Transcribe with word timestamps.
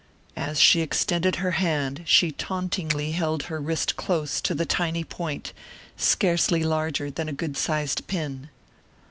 As 0.35 0.59
she 0.59 0.81
extended 0.81 1.35
her 1.35 1.51
hand 1.51 2.01
she 2.07 2.31
tauntingly 2.31 3.11
held 3.11 3.43
her 3.43 3.59
wrist 3.59 3.95
close 3.97 4.41
to 4.41 4.55
the 4.55 4.65
tiny 4.65 5.03
point, 5.03 5.53
scarcely 5.95 6.63
larger 6.63 7.11
than 7.11 7.29
a 7.29 7.33
good 7.33 7.55
sized 7.55 8.07
pin. 8.07 8.49